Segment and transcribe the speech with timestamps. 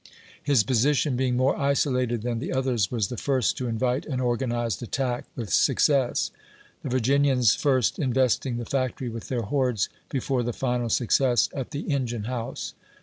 [0.41, 4.81] His position being more isolated than the others, was the first to invite an organized
[4.81, 6.31] attack with success;
[6.81, 11.81] the Virginians first investing the factory with their hordes, before the final success at the
[11.91, 12.73] engine house.